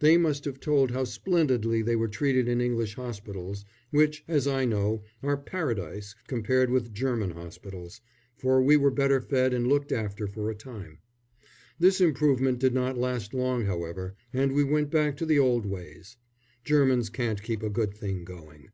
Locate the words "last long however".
12.98-14.14